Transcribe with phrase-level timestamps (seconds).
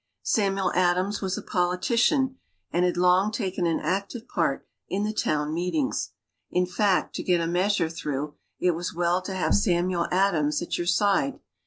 [0.23, 2.39] Samuel Adams was a politician,
[2.71, 6.13] and had long taken an active part in the town meetings.
[6.49, 10.75] In fact, to get a measure through, it was well to have Samuel Adams at
[10.75, 11.39] your side.